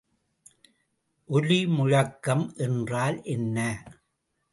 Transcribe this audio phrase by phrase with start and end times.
[1.29, 3.57] ஒலிமுழக்கம் என்றால் என்ன?